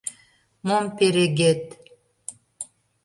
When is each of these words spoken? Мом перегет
Мом 0.67 0.85
перегет 0.97 1.61